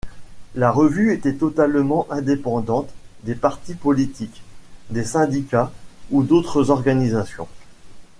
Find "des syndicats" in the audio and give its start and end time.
4.89-5.71